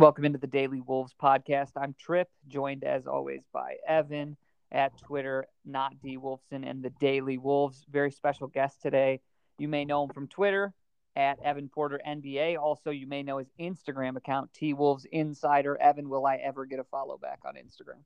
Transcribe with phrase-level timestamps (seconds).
[0.00, 1.72] Welcome into the Daily Wolves podcast.
[1.76, 4.34] I'm Trip, joined as always by Evan
[4.72, 7.84] at Twitter, not D Wolfson, and the Daily Wolves.
[7.90, 9.20] Very special guest today.
[9.58, 10.72] You may know him from Twitter
[11.16, 12.56] at Evan Porter NBA.
[12.56, 15.76] Also, you may know his Instagram account, T Wolves Insider.
[15.78, 18.00] Evan, will I ever get a follow back on Instagram?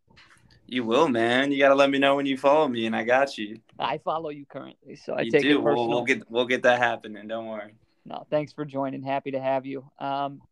[0.67, 1.53] You will, man.
[1.53, 3.61] You got to let me know when you follow me, and I got you.
[3.79, 5.61] I follow you currently, so I you take do.
[5.61, 5.87] it personal.
[5.87, 7.29] We'll, we'll get we'll get that happening.
[7.29, 7.77] Don't worry.
[8.05, 9.05] No, thanks for joining.
[9.05, 9.89] Happy to have you.
[10.01, 10.43] Um,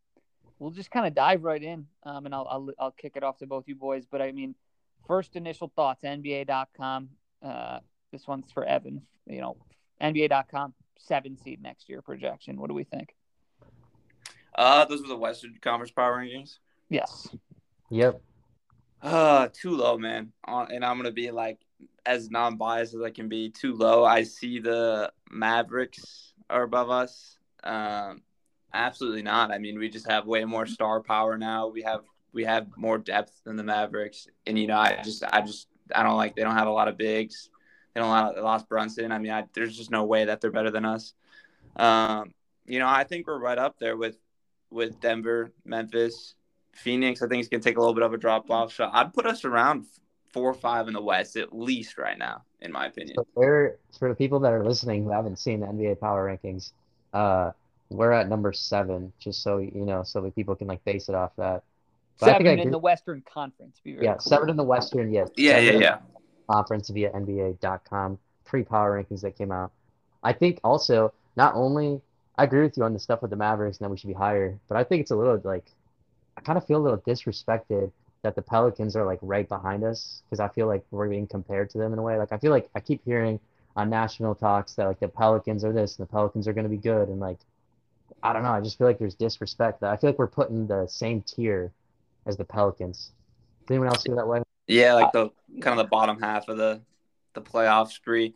[0.63, 3.39] we'll just kind of dive right in, um, and I'll, I'll I'll kick it off
[3.39, 4.07] to both you boys.
[4.11, 4.55] But I mean,
[5.07, 6.05] first initial thoughts.
[6.05, 7.09] NBA.com.
[7.43, 7.81] Uh,
[8.13, 9.03] this one's for Evan.
[9.27, 9.57] You know,
[10.01, 12.61] NBA.com seven seed next year projection.
[12.61, 13.15] What do we think?
[14.55, 16.59] Uh, those were the Western Conference Power Rankings.
[16.89, 17.29] Yes.
[17.91, 18.21] Yep.
[19.03, 20.33] Uh, too low, man.
[20.47, 21.59] Uh, and I'm gonna be like
[22.07, 23.51] as non-biased as I can be.
[23.51, 24.05] Too low.
[24.05, 27.39] I see the Mavericks are above us.
[27.65, 28.23] Um,
[28.75, 29.51] absolutely not.
[29.51, 31.69] I mean, we just have way more star power now.
[31.69, 35.43] We have we have more depth than the Mavericks, and you know, I just I
[35.43, 37.51] just I don't like they don't have a lot of bigs.
[37.95, 39.13] They don't have, they lost Brunson.
[39.13, 41.13] I mean, I, there's just no way that they're better than us.
[41.77, 42.33] Um,
[42.67, 44.17] you know, I think we're right up there with
[44.71, 46.35] with Denver, Memphis,
[46.75, 47.23] Phoenix.
[47.23, 48.73] I think it's gonna take a little bit of a drop off.
[48.73, 49.87] So I'd put us around
[50.33, 53.17] four or five in the West at least right now, in my opinion.
[53.17, 53.25] So
[53.99, 56.73] for the people that are listening who haven't seen the NBA Power Rankings,
[57.13, 57.53] uh,
[57.93, 61.15] we're at number seven, just so you know, so that people can like base it
[61.15, 61.63] off that.
[62.21, 63.81] But I seven think I in agree- the Western Conference.
[63.83, 64.21] Be very Yeah, clear.
[64.21, 65.13] seven in the Western.
[65.13, 65.31] Yes.
[65.37, 65.99] Yeah, yeah, yeah.
[66.51, 69.73] Conference via NBA.com pre Power Rankings that came out.
[70.23, 72.01] I think also not only
[72.39, 74.15] I agree with you on the stuff with the Mavericks and that we should be
[74.15, 75.67] higher, but I think it's a little like
[76.37, 77.91] I kind of feel a little disrespected
[78.23, 81.71] that the Pelicans are like right behind us because I feel like we're being compared
[81.71, 82.17] to them in a way.
[82.19, 83.41] Like I feel like I keep hearing
[83.75, 86.71] on national talks that like the Pelicans are this and the Pelicans are going to
[86.71, 87.39] be good and like
[88.23, 88.51] I don't know.
[88.53, 89.81] I just feel like there's disrespect.
[89.81, 91.73] That I feel like we're putting the same tier
[92.27, 93.13] as the Pelicans.
[93.67, 94.43] Does anyone else feel that way?
[94.69, 96.81] Yeah, like uh, the kind of the bottom half of the
[97.35, 98.35] the playoff spree.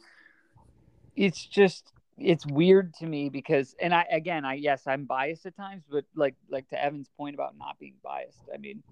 [1.15, 5.57] it's just it's weird to me because and I again I yes I'm biased at
[5.57, 8.83] times but like like to Evan's point about not being biased I mean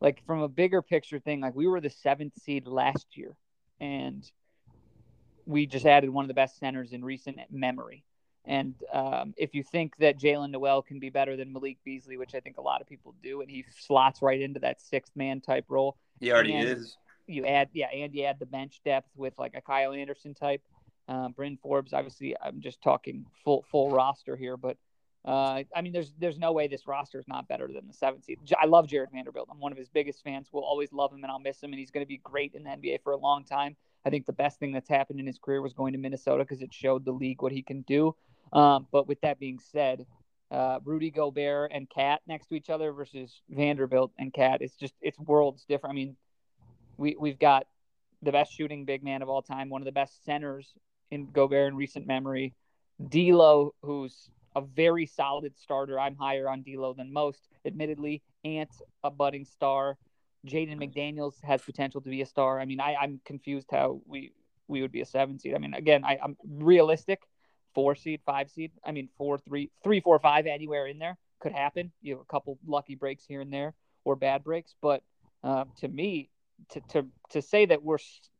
[0.00, 3.36] like from a bigger picture thing like we were the seventh seed last year
[3.80, 4.30] and
[5.44, 8.02] we just added one of the best centers in recent memory
[8.48, 12.34] and um, if you think that Jaylen Nowell can be better than Malik Beasley which
[12.34, 15.40] I think a lot of people do and he slots right into that sixth man
[15.40, 16.96] type role He already And- is.
[17.26, 20.62] you add yeah, and you add the bench depth with like a Kyle Anderson type,
[21.08, 21.92] um, Bryn Forbes.
[21.92, 24.76] Obviously, I'm just talking full full roster here, but
[25.26, 28.24] uh, I mean, there's there's no way this roster is not better than the seventh
[28.24, 28.38] seed.
[28.58, 29.48] I love Jared Vanderbilt.
[29.50, 30.48] I'm one of his biggest fans.
[30.52, 31.70] We'll always love him, and I'll miss him.
[31.72, 33.76] And he's going to be great in the NBA for a long time.
[34.06, 36.62] I think the best thing that's happened in his career was going to Minnesota because
[36.62, 38.14] it showed the league what he can do.
[38.52, 40.06] Um, but with that being said,
[40.50, 44.94] uh, Rudy Gobert and Cat next to each other versus Vanderbilt and Cat, it's just
[45.00, 45.92] it's worlds different.
[45.92, 46.16] I mean,
[46.96, 47.66] we we've got
[48.22, 50.72] the best shooting big man of all time, one of the best centers
[51.10, 52.54] in Gobert in recent memory.
[53.08, 56.00] D'Lo, who's a very solid starter.
[56.00, 58.22] I'm higher on D'Lo than most, admittedly.
[58.44, 58.70] Ant,
[59.04, 59.96] a budding star.
[60.46, 62.60] Jaden McDaniels has potential to be a star.
[62.60, 64.32] I mean, I, I'm confused how we
[64.66, 65.54] we would be a seven seed.
[65.54, 67.22] I mean, again, I, I'm realistic.
[67.78, 68.72] Four seed, five seed.
[68.84, 71.92] I mean, four, three, three, four, five, anywhere in there could happen.
[72.02, 73.72] You have a couple lucky breaks here and there,
[74.04, 74.74] or bad breaks.
[74.82, 75.04] But
[75.44, 76.28] um, to me,
[76.70, 77.98] to to to say that we're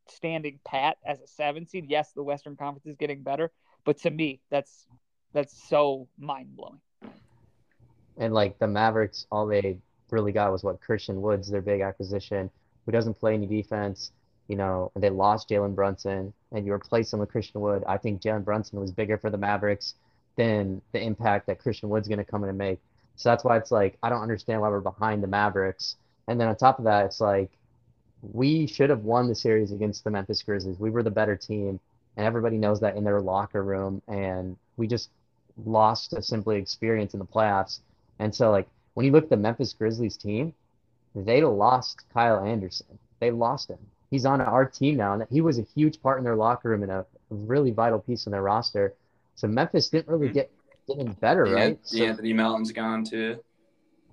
[0.09, 3.53] standing pat as a seven seed, yes, the Western Conference is getting better,
[3.84, 4.88] but to me, that's
[5.32, 6.81] that's so mind blowing.
[8.16, 9.78] And like the Mavericks, all they
[10.10, 12.50] really got was what Christian Woods, their big acquisition,
[12.87, 14.10] who doesn't play any defense.
[14.49, 17.85] You know, they lost Jalen Brunson, and you replace him with Christian Wood.
[17.87, 19.95] I think Jalen Brunson was bigger for the Mavericks
[20.37, 22.79] than the impact that Christian Wood's going to come in and make.
[23.17, 25.97] So that's why it's like I don't understand why we're behind the Mavericks.
[26.29, 27.51] And then on top of that, it's like
[28.33, 30.79] we should have won the series against the Memphis Grizzlies.
[30.79, 31.81] We were the better team,
[32.17, 34.03] and everybody knows that in their locker room.
[34.09, 35.11] And we just
[35.65, 37.81] lost a simply experience in the playoffs.
[38.19, 40.55] And so, like, when you look at the Memphis Grizzlies team,
[41.15, 42.99] they lost Kyle Anderson.
[43.21, 43.79] They lost him.
[44.10, 46.82] He's on our team now, and he was a huge part in their locker room
[46.82, 48.94] and a really vital piece in their roster.
[49.34, 50.34] So Memphis didn't really Mhm.
[50.34, 50.50] get,
[50.88, 51.78] getting better, right?
[51.90, 53.43] the So, Anthony Melton's gone too.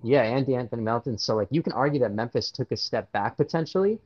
[0.02, 1.18] yeah, and Anthony Melton.
[1.18, 3.98] So, like, you can argue that Memphis took a step back potentially.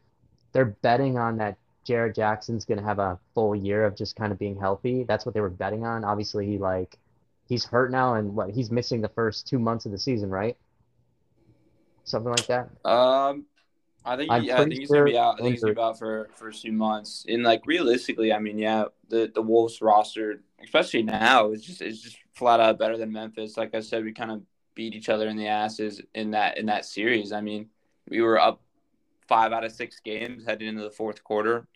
[0.52, 1.58] They're betting on that
[1.88, 5.04] Jaren Jackson's going to have a full year of just kind of being healthy.
[5.04, 6.04] That's what they were betting on.
[6.04, 6.98] Obviously, he like
[7.48, 10.56] he's hurt now, and what he's missing the first two months of the season, right?
[12.04, 12.70] Something like that.
[12.84, 13.46] Um,
[14.04, 15.34] I think I'm yeah, I think he's gonna be out.
[15.34, 17.26] I think he's gonna be out for for two months.
[17.28, 22.00] And like realistically, I mean, yeah, the the Wolves roster, especially now, is just is
[22.00, 23.56] just flat out better than Memphis.
[23.56, 24.42] Like I said, we kind of
[24.74, 27.32] beat each other in the asses in that in that series.
[27.32, 27.68] I mean,
[28.08, 28.62] we were up
[29.28, 31.66] five out of six games heading into the fourth quarter.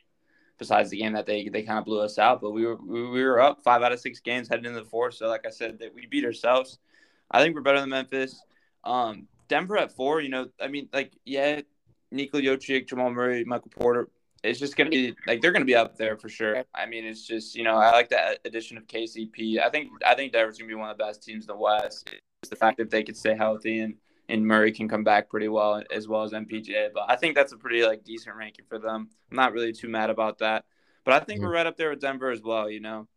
[0.57, 3.25] Besides the game that they they kind of blew us out, but we were we
[3.25, 5.15] were up five out of six games heading into the fourth.
[5.15, 6.79] So like I said, that we beat ourselves.
[7.31, 8.41] I think we're better than Memphis.
[8.85, 11.63] Um, Denver at four, you know, I mean, like yeah,
[12.15, 14.09] Nikola Jokic, Jamal Murray, Michael Porter.
[14.43, 16.65] It's just gonna be like they're gonna be up there for sure.
[16.75, 19.61] I mean, it's just you know I like that addition of KCP.
[19.61, 22.11] I think I think Denver's gonna be one of the best teams in the West.
[22.43, 23.95] It's the fact that they could stay healthy and
[24.29, 26.91] and Murray can come back pretty well as well as MPJ.
[26.95, 29.09] But I think that's a pretty like decent ranking for them.
[29.31, 30.65] I'm not really too mad about that.
[31.05, 31.49] But I think mm-hmm.
[31.49, 32.69] we're right up there with Denver as well.
[32.69, 33.09] You know.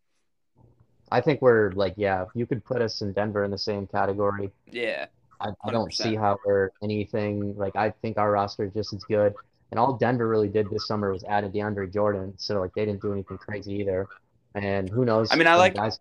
[1.10, 4.50] I think we're like yeah, you could put us in Denver in the same category.
[4.70, 5.06] Yeah.
[5.40, 9.04] I, I don't see how we're anything like I think our roster is just as
[9.04, 9.34] good.
[9.70, 13.02] And all Denver really did this summer was added DeAndre Jordan, so like they didn't
[13.02, 14.08] do anything crazy either.
[14.54, 15.28] And who knows?
[15.30, 16.00] I mean, I like guys.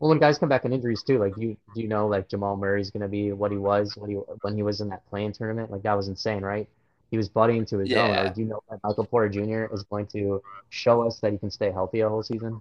[0.00, 2.56] Well, when guys come back in injuries too, like you do you know like Jamal
[2.56, 5.70] Murray's gonna be what he was when he when he was in that play-in tournament?
[5.70, 6.68] Like that was insane, right?
[7.12, 8.02] He was budding into his yeah.
[8.02, 8.26] own.
[8.26, 9.72] Or do you know that Michael Porter Jr.
[9.72, 12.60] is going to show us that he can stay healthy a whole season?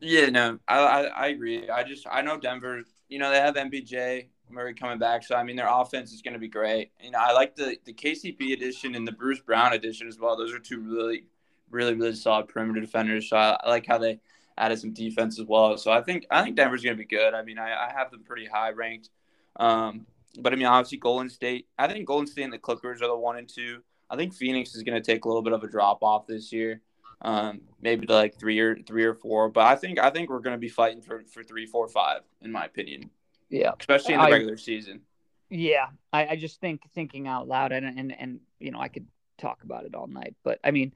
[0.00, 1.68] Yeah, no, I, I, I agree.
[1.70, 2.82] I just I know Denver.
[3.08, 6.34] You know they have MPJ Murray coming back, so I mean their offense is going
[6.34, 6.90] to be great.
[7.02, 10.36] You know I like the the KCP edition and the Bruce Brown edition as well.
[10.36, 11.24] Those are two really
[11.70, 13.28] really really solid perimeter defenders.
[13.28, 14.20] So I, I like how they
[14.56, 15.76] added some defense as well.
[15.76, 17.34] So I think I think Denver's going to be good.
[17.34, 19.10] I mean, I, I have them pretty high ranked.
[19.56, 20.06] Um,
[20.38, 21.68] but I mean, obviously Golden State.
[21.78, 23.82] I think Golden State and the Clippers are the one and two.
[24.10, 26.52] I think Phoenix is going to take a little bit of a drop off this
[26.52, 26.80] year,
[27.22, 29.48] um, maybe to like three or three or four.
[29.48, 32.20] But I think I think we're going to be fighting for for three, four, five,
[32.42, 33.10] in my opinion.
[33.50, 35.02] Yeah, especially in the I, regular season.
[35.50, 39.06] Yeah, I, I just think thinking out loud, and and and you know, I could
[39.38, 40.92] talk about it all night, but I mean,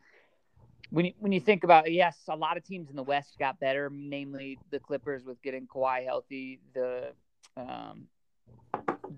[0.91, 3.39] when you, when you think about it, yes, a lot of teams in the West
[3.39, 7.13] got better, namely the Clippers with getting Kawhi healthy, the
[7.57, 8.07] um,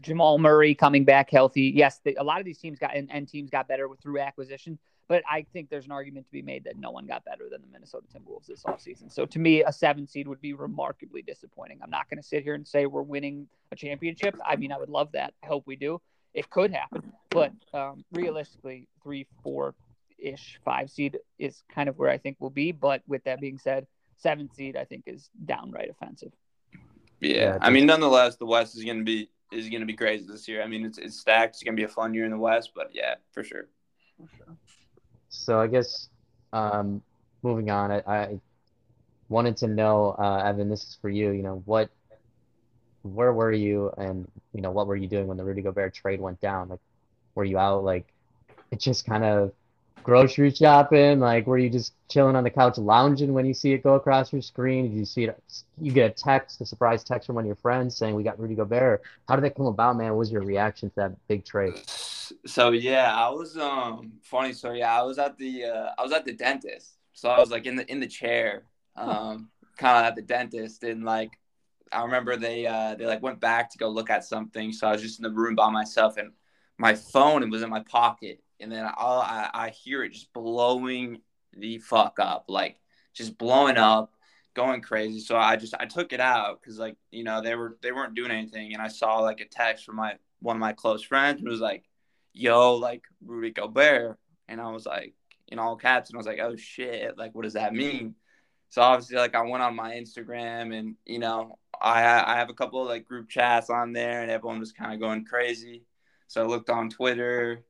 [0.01, 1.73] Jamal Murray coming back healthy.
[1.75, 4.19] Yes, the, a lot of these teams got and, and teams got better with, through
[4.19, 4.79] acquisition,
[5.11, 7.61] but I think there's an argument to be made that no one got better than
[7.63, 9.13] the Minnesota Timberwolves this offseason.
[9.13, 11.81] So to me, a seven seed would be remarkably disappointing.
[11.83, 14.37] I'm not going to sit here and say we're winning a championship.
[14.47, 15.35] I mean, I would love that.
[15.43, 16.01] I hope we do.
[16.33, 19.75] It could happen, but um, realistically, three, four,
[20.17, 22.71] ish five seed is kind of where I think we'll be.
[22.71, 26.31] But with that being said, seven seed I think is downright offensive.
[27.19, 30.25] Yeah, I mean, nonetheless, the West is going to be is going to be crazy
[30.31, 30.63] this year.
[30.63, 31.57] I mean, it's it's stacked.
[31.57, 33.67] It's going to be a fun year in the West, but yeah, for sure.
[34.17, 34.57] For sure.
[35.31, 36.11] So I guess
[36.53, 37.03] um,
[37.43, 38.41] moving on, I, I
[39.29, 41.31] wanted to know, uh, Evan, this is for you.
[41.33, 41.91] You know, what,
[43.03, 46.21] where were you, and you know, what were you doing when the Rudy Gobert trade
[46.21, 46.69] went down?
[46.69, 46.81] Like,
[47.35, 48.13] were you out like,
[48.71, 49.53] it just kind of
[50.03, 51.21] grocery shopping?
[51.21, 54.33] Like, were you just chilling on the couch lounging when you see it go across
[54.33, 54.89] your screen?
[54.91, 55.43] Did you see it?
[55.81, 58.39] You get a text, a surprise text from one of your friends saying we got
[58.39, 59.03] Rudy Gobert.
[59.29, 60.11] How did that come about, man?
[60.11, 61.75] What was your reaction to that big trade?
[62.47, 66.13] So yeah, I was um funny So Yeah, I was at the uh, I was
[66.13, 66.97] at the dentist.
[67.13, 68.65] So I was like in the in the chair,
[68.97, 71.39] um, kind of at the dentist, and like
[71.93, 74.73] I remember they uh, they like went back to go look at something.
[74.73, 76.33] So I was just in the room by myself, and
[76.79, 80.33] my phone it was in my pocket and then all I, I hear it just
[80.33, 81.21] blowing
[81.53, 82.77] the fuck up, like
[83.15, 84.13] just blowing up,
[84.55, 85.21] going crazy.
[85.21, 88.15] So I just I took it out because like you know they were they weren't
[88.15, 91.41] doing anything, and I saw like a text from my one of my close friends,
[91.41, 91.85] who was like,
[92.33, 95.15] "Yo, like Rudy Gobert," and I was like
[95.49, 98.15] in all caps, and I was like, "Oh shit, like what does that mean?"
[98.71, 102.55] So obviously, like I went on my Instagram, and you know I I have a
[102.55, 105.85] couple of like group chats on there, and everyone was kind of going crazy.
[106.29, 107.65] So I looked on Twitter,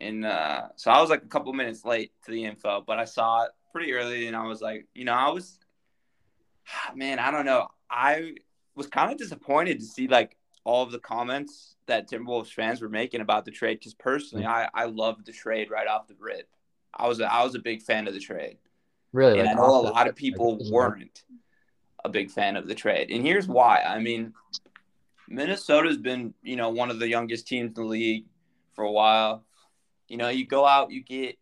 [0.00, 3.04] and uh, so I was like a couple minutes late to the info, but I
[3.04, 5.58] saw it pretty early, and I was like, you know, I was,
[6.94, 8.34] man, I don't know, I
[8.74, 12.88] was kind of disappointed to see like all of the comments that Timberwolves fans were
[12.88, 14.70] making about the trade because personally, mm-hmm.
[14.74, 16.48] I I loved the trade right off the rip.
[16.94, 18.58] I was a, I was a big fan of the trade.
[19.12, 21.24] Really, and like I know a lot of people like, weren't
[22.04, 23.82] a big fan of the trade, and here's why.
[23.82, 24.32] I mean,
[25.28, 28.24] Minnesota's been you know one of the youngest teams in the league
[28.74, 29.44] for a while.
[30.10, 31.38] You know, you go out, you get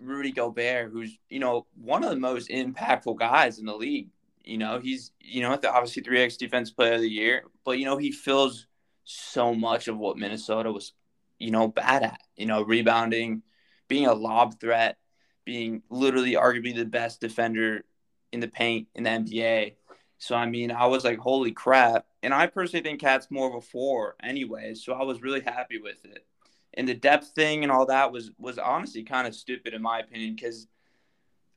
[0.00, 4.08] Rudy Gobert, who's you know one of the most impactful guys in the league.
[4.44, 7.84] You know, he's you know obviously three X defense player of the year, but you
[7.84, 8.66] know he fills
[9.04, 10.92] so much of what Minnesota was,
[11.38, 12.20] you know, bad at.
[12.36, 13.42] You know, rebounding,
[13.86, 14.98] being a lob threat,
[15.44, 17.84] being literally arguably the best defender
[18.32, 19.74] in the paint in the NBA.
[20.18, 22.06] So I mean, I was like, holy crap!
[22.24, 24.74] And I personally think Cat's more of a four, anyway.
[24.74, 26.26] So I was really happy with it
[26.74, 30.00] and the depth thing and all that was was honestly kind of stupid in my
[30.00, 30.66] opinion because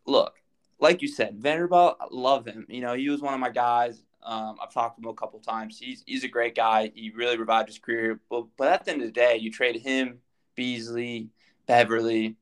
[0.05, 0.36] look
[0.79, 4.55] like you said vanderbilt love him you know he was one of my guys Um,
[4.62, 5.77] I've talked to him a couple times.
[5.77, 6.91] He's he's a great guy.
[6.96, 8.20] He really revived his career.
[8.29, 10.20] But but at the end of the day, you trade him,
[10.55, 11.29] Beasley,
[11.67, 12.38] beverly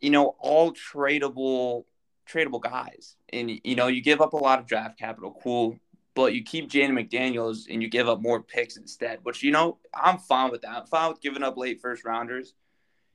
[0.00, 1.84] you know, all tradable
[2.28, 3.16] tradable guys.
[3.32, 5.78] And you know, you give up a lot of draft capital, cool.
[6.18, 9.78] But you keep Jaden McDaniels and you give up more picks instead, which you know,
[9.94, 10.72] I'm fine with that.
[10.72, 12.54] I'm fine with giving up late first rounders.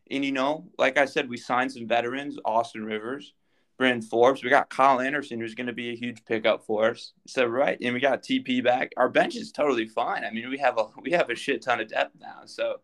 [0.09, 3.33] And you know, like I said, we signed some veterans, Austin Rivers,
[3.77, 4.41] Bryn Forbes.
[4.41, 7.11] We got Kyle Anderson, who's going to be a huge pickup for us.
[7.27, 8.93] So right, and we got TP back.
[8.95, 10.23] Our bench is totally fine.
[10.23, 12.43] I mean, we have a we have a shit ton of depth now.
[12.45, 12.79] So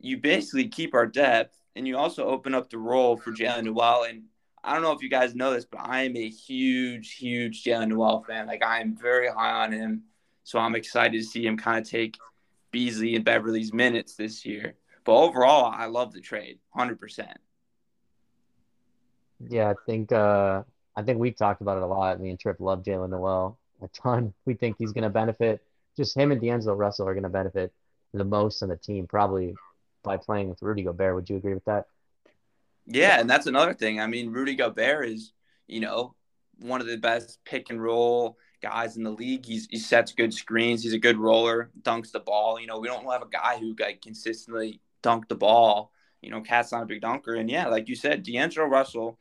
[0.00, 4.06] you basically keep our depth, and you also open up the role for Jaylen Nowell.
[4.08, 4.24] And
[4.66, 7.88] I don't know if you guys know this, but I am a huge, huge Jaylen
[7.88, 8.46] Nowell fan.
[8.46, 10.02] Like I am very high on him.
[10.42, 12.18] So I'm excited to see him kind of take
[12.72, 14.74] Beasley and Beverly's minutes this year.
[15.04, 17.38] But overall, I love the trade, hundred percent.
[19.48, 20.64] Yeah, I think uh,
[20.96, 22.20] I think we've talked about it a lot.
[22.20, 24.34] Me and Trip love Jaylen Nowell a ton.
[24.46, 25.62] We think he's going to benefit.
[25.96, 27.72] Just him and D'Angelo Russell are going to benefit
[28.12, 29.54] the most on the team, probably
[30.02, 31.14] by playing with Rudy Gobert.
[31.14, 31.86] Would you agree with that?
[32.86, 34.00] Yeah, and that's another thing.
[34.00, 35.32] I mean, Rudy Gobert is,
[35.66, 36.14] you know,
[36.60, 39.44] one of the best pick and roll guys in the league.
[39.44, 40.82] He's, he sets good screens.
[40.82, 42.60] He's a good roller, dunks the ball.
[42.60, 45.92] You know, we don't have a guy who like consistently dunk the ball.
[46.22, 47.34] You know, Cat's not a big dunker.
[47.34, 49.18] And yeah, like you said, D'Angelo Russell,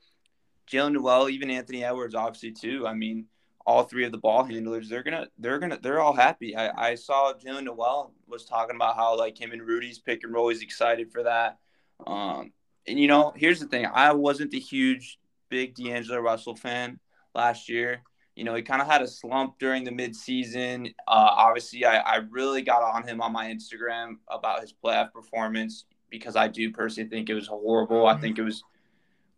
[0.72, 2.88] Jaylen Nowell, even Anthony Edwards, obviously too.
[2.88, 3.26] I mean,
[3.66, 6.56] all three of the ball handlers, they're gonna, they're gonna, they're all happy.
[6.56, 10.34] I, I saw Jaylen Nowell was talking about how like him and Rudy's pick and
[10.34, 10.50] roll.
[10.50, 11.58] He's excited for that.
[12.06, 12.54] Um,
[12.88, 17.00] and you know, here's the thing: I wasn't the huge, big D'Angelo Russell fan
[17.34, 18.02] last year.
[18.36, 20.94] You know, he kind of had a slump during the midseason.
[21.08, 25.86] Uh, obviously, I, I really got on him on my Instagram about his playoff performance
[26.10, 28.08] because I do personally think it was horrible.
[28.08, 28.64] I think it was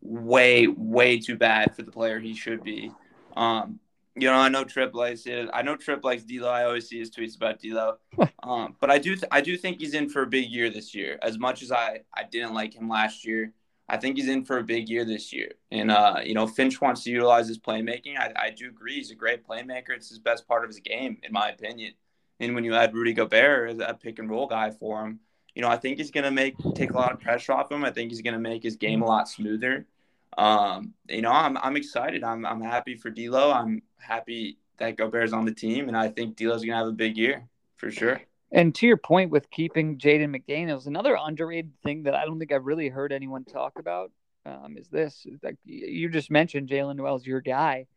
[0.01, 2.91] way, way too bad for the player he should be.
[3.35, 3.79] Um,
[4.19, 5.49] you know, I know Trip likes it.
[5.53, 6.49] I know Trip likes D'Lo.
[6.49, 7.97] I always see his tweets about D'Lo.
[8.43, 10.93] um, but I do, th- I do think he's in for a big year this
[10.95, 11.19] year.
[11.21, 13.53] As much as I, I didn't like him last year,
[13.89, 15.53] I think he's in for a big year this year.
[15.71, 18.17] And uh, you know, Finch wants to utilize his playmaking.
[18.17, 18.95] I, I do agree.
[18.95, 19.91] He's a great playmaker.
[19.91, 21.93] It's his best part of his game, in my opinion.
[22.39, 25.19] And when you add Rudy Gobert as a pick and roll guy for him,
[25.55, 27.83] you know, I think he's going to make take a lot of pressure off him.
[27.83, 29.87] I think he's going to make his game a lot smoother.
[30.37, 32.23] Um, you know, I'm I'm excited.
[32.23, 33.51] I'm I'm happy for D'Lo.
[33.51, 37.17] I'm happy that Gobert's on the team, and I think D'Lo's to have a big
[37.17, 38.21] year for sure.
[38.51, 42.51] And to your point with keeping Jaden McDaniels, another underrated thing that I don't think
[42.51, 44.11] I've really heard anyone talk about
[44.45, 47.87] um, is this: like you just mentioned, Jaylen Nowell's your guy.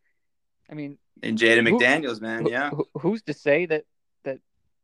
[0.69, 2.71] I mean, and Jaden McDaniels, man, yeah.
[2.71, 3.85] Who, who's to say that
[4.23, 4.39] that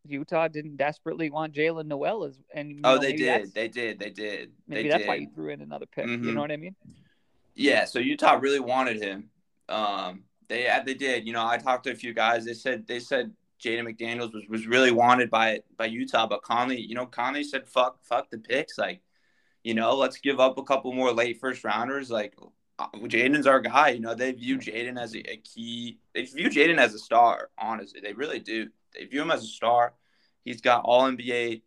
[0.06, 4.12] Utah didn't desperately want Jaylen Nowell as and oh know, they did they did they
[4.12, 5.08] did maybe they that's did.
[5.08, 6.24] why you threw in another pick mm-hmm.
[6.24, 6.76] you know what I mean
[7.58, 9.30] yeah so Utah really wanted him.
[9.70, 11.28] Um they they did.
[11.28, 12.46] You know I talked to a few guys.
[12.46, 13.34] They said they said
[13.64, 17.68] Jaden McDaniels was, was really wanted by by Utah but Connelly you know Connelly said
[17.68, 18.78] fuck fuck the picks.
[18.78, 19.02] Like
[19.64, 22.10] you know let's give up a couple more late first rounders.
[22.10, 22.36] Like
[22.80, 23.90] uh, Jaden's our guy.
[23.90, 27.50] You know they view Jaden as a, a key they view Jaden as a star
[27.58, 28.00] honestly.
[28.00, 28.70] They really do.
[28.98, 29.94] They view him as a star.
[30.46, 31.62] He's got all NBA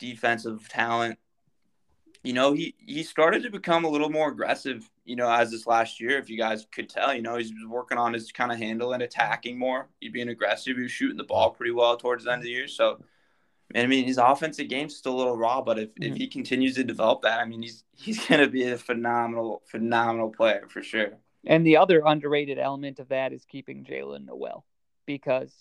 [0.00, 1.18] defensive talent.
[2.24, 5.66] You know, he he started to become a little more aggressive, you know, as this
[5.66, 8.58] last year, if you guys could tell, you know, he's working on his kind of
[8.58, 9.88] handle and attacking more.
[10.00, 10.76] He's being aggressive.
[10.76, 12.68] He was shooting the ball pretty well towards the end of the year.
[12.68, 13.02] So
[13.74, 16.12] I mean, his offensive game's still a little raw, but if, mm-hmm.
[16.12, 19.62] if he continues to develop that, I mean, he's he's going to be a phenomenal,
[19.66, 21.12] phenomenal player for sure.
[21.46, 24.64] And the other underrated element of that is keeping Jaylen Nowell
[25.06, 25.54] because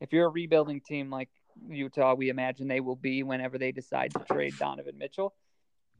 [0.00, 1.30] if you're a rebuilding team like
[1.68, 5.34] Utah, we imagine they will be whenever they decide to trade Donovan Mitchell.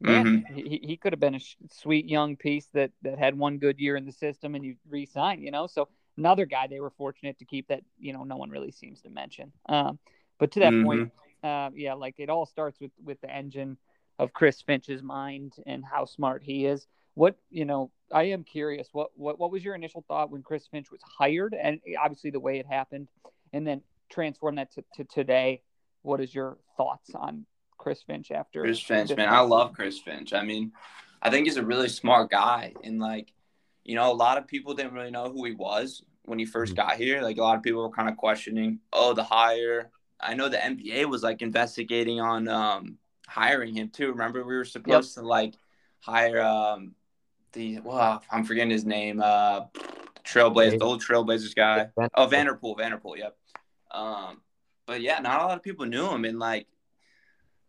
[0.03, 0.53] Mm-hmm.
[0.53, 1.39] he, he could have been a
[1.71, 5.41] sweet young piece that, that had one good year in the system and you re-sign,
[5.41, 5.67] you know?
[5.67, 9.01] So another guy they were fortunate to keep that, you know, no one really seems
[9.01, 9.51] to mention.
[9.67, 9.99] Um,
[10.39, 10.85] but to that mm-hmm.
[10.85, 11.11] point,
[11.43, 13.77] uh, yeah, like it all starts with, with the engine
[14.19, 16.85] of Chris Finch's mind and how smart he is.
[17.15, 20.67] What, you know, I am curious, what, what, what was your initial thought when Chris
[20.67, 23.07] Finch was hired and obviously the way it happened
[23.53, 25.61] and then transform that to, to today,
[26.01, 27.45] what is your thoughts on
[27.83, 29.27] Chris Finch after Chris Finch, man?
[29.27, 30.33] I love Chris Finch.
[30.33, 30.71] I mean,
[31.21, 32.73] I think he's a really smart guy.
[32.81, 33.33] And like,
[33.83, 36.75] you know, a lot of people didn't really know who he was when he first
[36.75, 36.87] mm-hmm.
[36.87, 37.21] got here.
[37.21, 39.91] Like a lot of people were kind of questioning, oh, the hire.
[40.17, 42.97] I know the NBA was like investigating on um,
[43.27, 44.11] hiring him too.
[44.11, 45.23] Remember, we were supposed yep.
[45.23, 45.55] to like
[45.99, 46.95] hire um,
[47.51, 49.21] the well, I'm forgetting his name.
[49.21, 49.65] Uh,
[50.23, 51.89] Trailblazers, the old Trailblazers guy.
[52.15, 53.17] Oh, Vanderpool, Vanderpool.
[53.17, 53.35] Yep.
[53.91, 54.41] Um,
[54.85, 56.67] but yeah, not a lot of people knew him, and like,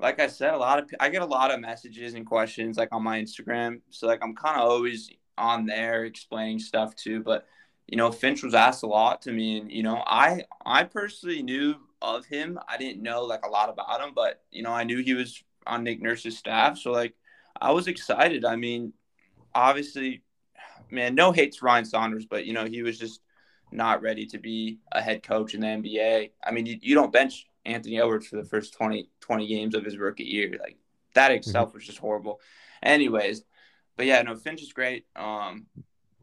[0.04, 2.90] like I said, a lot of I get a lot of messages and questions like
[2.92, 3.80] on my Instagram.
[3.88, 7.22] So like I'm kind of always on there explaining stuff too.
[7.22, 7.46] But
[7.86, 11.42] you know, Finch was asked a lot to me, and you know, I I personally
[11.42, 12.58] knew of him.
[12.68, 15.42] I didn't know like a lot about him, but you know, I knew he was
[15.66, 17.14] on Nick Nurse's staff, so like
[17.58, 18.44] I was excited.
[18.44, 18.92] I mean,
[19.54, 20.22] obviously,
[20.90, 23.20] man, no hate to Ryan Saunders, but you know, he was just
[23.72, 26.32] not ready to be a head coach in the NBA.
[26.44, 29.84] I mean, you, you don't bench Anthony Edwards for the first 20, 20 games of
[29.84, 30.56] his rookie year.
[30.60, 30.78] Like
[31.14, 31.38] that mm-hmm.
[31.38, 31.78] itself mm-hmm.
[31.78, 32.40] was just horrible.
[32.82, 33.42] Anyways,
[33.96, 35.06] but yeah, no, Finch is great.
[35.16, 35.66] Um,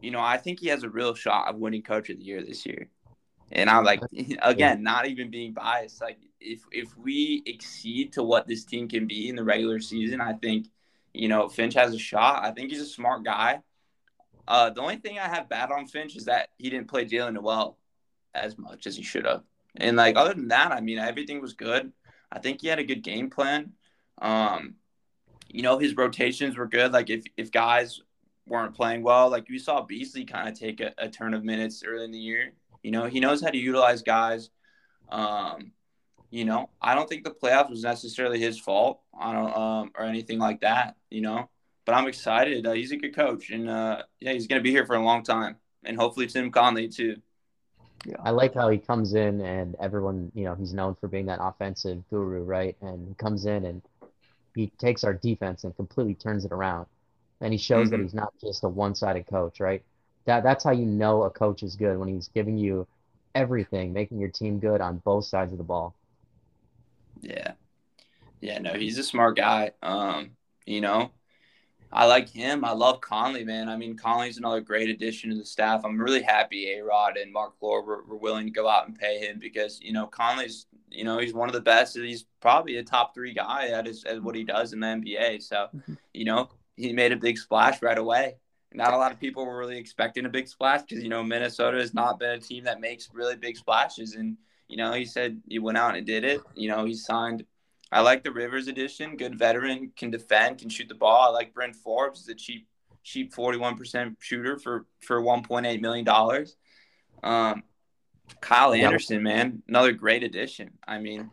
[0.01, 2.43] you know, I think he has a real shot of winning coach of the year
[2.43, 2.89] this year.
[3.51, 4.01] And I'm like,
[4.41, 6.01] again, not even being biased.
[6.01, 10.21] Like, if if we exceed to what this team can be in the regular season,
[10.21, 10.67] I think,
[11.13, 12.43] you know, Finch has a shot.
[12.43, 13.59] I think he's a smart guy.
[14.47, 17.33] Uh, the only thing I have bad on Finch is that he didn't play Jaylen
[17.33, 17.77] Nowell
[18.33, 19.43] as much as he should have.
[19.75, 21.91] And like other than that, I mean, everything was good.
[22.31, 23.73] I think he had a good game plan.
[24.21, 24.75] Um,
[25.47, 26.91] you know, his rotations were good.
[26.91, 28.01] Like if if guys
[28.47, 31.83] weren't playing well, like we saw Beasley kind of take a, a turn of minutes
[31.85, 32.53] early in the year.
[32.83, 34.49] You know, he knows how to utilize guys.
[35.09, 35.71] Um,
[36.29, 39.01] you know, I don't think the playoffs was necessarily his fault.
[39.19, 40.95] I don't um, or anything like that.
[41.09, 41.49] You know,
[41.85, 42.65] but I'm excited.
[42.65, 45.23] Uh, he's a good coach, and uh, yeah, he's to be here for a long
[45.23, 47.17] time, and hopefully Tim Connelly too.
[48.05, 48.15] Yeah.
[48.23, 51.39] I like how he comes in and everyone, you know, he's known for being that
[51.41, 52.75] offensive guru, right?
[52.81, 53.81] And he comes in and
[54.55, 56.87] he takes our defense and completely turns it around.
[57.41, 57.97] And he shows mm-hmm.
[57.97, 59.83] that he's not just a one-sided coach, right?
[60.25, 62.87] That that's how you know a coach is good when he's giving you
[63.33, 65.95] everything, making your team good on both sides of the ball.
[67.21, 67.53] Yeah.
[68.39, 69.71] Yeah, no, he's a smart guy.
[69.83, 70.31] Um,
[70.65, 71.11] you know,
[71.93, 72.63] I like him.
[72.63, 73.67] I love Connelly, man.
[73.67, 75.81] I mean, Connelly's another great addition to the staff.
[75.83, 78.97] I'm really happy A Rod and Marc Lore were, were, willing to go out and
[78.97, 81.97] pay him because, you know, Connelly's, you know, he's one of the best.
[81.97, 85.41] He's probably a top three guy at, his, at what he does in the NBA.
[85.41, 85.95] So, mm-hmm.
[86.13, 88.35] you know, he made a big splash right away.
[88.73, 91.77] Not a lot of people were really expecting a big splash because, you know, Minnesota
[91.77, 94.15] has not been a team that makes really big splashes.
[94.15, 94.37] And,
[94.69, 96.41] you know, he said he went out and did it.
[96.55, 97.43] You know, he signed
[97.91, 99.17] I like the Rivers edition.
[99.17, 101.27] Good veteran, can defend, can shoot the ball.
[101.27, 102.67] I like Bryn Forbes, the cheap,
[103.03, 106.55] cheap 41% shooter for for 1.8 million dollars.
[107.23, 107.63] Um,
[108.39, 110.71] Kyle Anderson, man, another great addition.
[110.87, 111.29] I mean,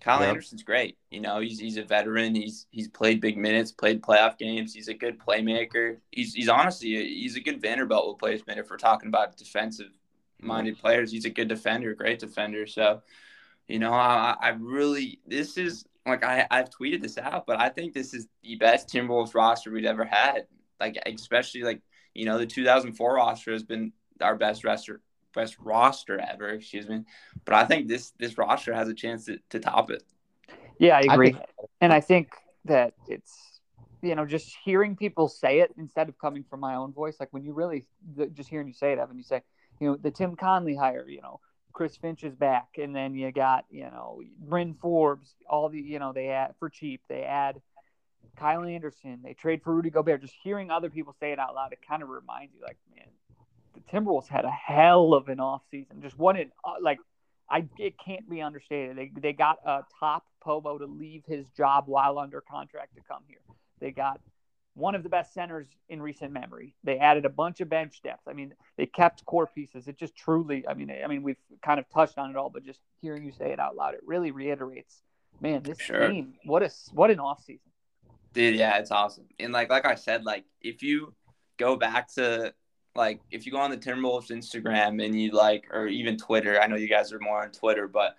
[0.00, 0.28] Kyle yep.
[0.28, 0.98] Anderson's great.
[1.10, 2.34] You know, he's he's a veteran.
[2.34, 4.74] He's he's played big minutes, played playoff games.
[4.74, 5.96] He's a good playmaker.
[6.10, 9.90] He's he's honestly a, he's a good Vanderbilt replacement if we're talking about defensive
[10.40, 11.12] minded players.
[11.12, 12.66] He's a good defender, great defender.
[12.66, 13.02] So
[13.70, 17.68] you know, I, I really this is like I I've tweeted this out, but I
[17.68, 20.46] think this is the best Timberwolves roster we've ever had.
[20.80, 21.80] Like especially like
[22.12, 25.00] you know the 2004 roster has been our best roster
[25.34, 26.48] best roster ever.
[26.48, 27.04] Excuse me,
[27.44, 30.02] but I think this this roster has a chance to, to top it.
[30.78, 31.44] Yeah, I agree, I think,
[31.80, 32.32] and I think
[32.64, 33.60] that it's
[34.02, 37.18] you know just hearing people say it instead of coming from my own voice.
[37.20, 37.86] Like when you really
[38.32, 39.42] just hearing you say it, Evan, you say
[39.78, 41.38] you know the Tim Connelly hire, you know
[41.72, 45.34] Chris Finch is back, and then you got you know Bryn Forbes.
[45.48, 47.00] All the you know they add for cheap.
[47.08, 47.60] They add
[48.36, 49.20] Kyle Anderson.
[49.22, 50.20] They trade for Rudy Gobert.
[50.20, 53.06] Just hearing other people say it out loud, it kind of reminds you like, man,
[53.74, 56.02] the Timberwolves had a hell of an offseason.
[56.02, 56.98] Just what it uh, like.
[57.52, 58.96] I it can't be understated.
[58.96, 63.22] They they got a top Pobo to leave his job while under contract to come
[63.26, 63.40] here.
[63.80, 64.20] They got
[64.74, 66.74] one of the best centers in recent memory.
[66.84, 68.28] They added a bunch of bench depth.
[68.28, 69.88] I mean, they kept core pieces.
[69.88, 72.64] It just truly, I mean, I mean, we've kind of touched on it all, but
[72.64, 75.02] just hearing you say it out loud, it really reiterates,
[75.40, 76.08] man, this sure.
[76.08, 77.60] team, what a what an offseason.
[78.32, 79.26] Dude, yeah, it's awesome.
[79.38, 81.14] And like like I said, like if you
[81.58, 82.54] go back to
[82.94, 86.68] like if you go on the Timberwolves Instagram and you like or even Twitter, I
[86.68, 88.16] know you guys are more on Twitter, but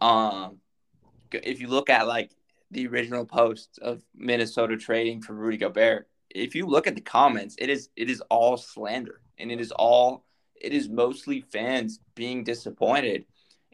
[0.00, 0.58] um
[1.32, 2.30] if you look at like
[2.70, 7.56] the original post of Minnesota trading for Rudy Gobert, if you look at the comments,
[7.58, 10.24] it is it is all slander and it is all
[10.60, 13.24] it is mostly fans being disappointed.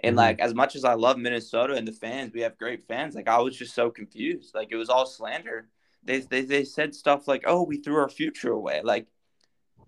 [0.00, 0.18] And mm-hmm.
[0.18, 3.14] like as much as I love Minnesota and the fans, we have great fans.
[3.14, 4.54] Like I was just so confused.
[4.54, 5.68] Like it was all slander.
[6.04, 9.06] They they they said stuff like, "Oh, we threw our future away." Like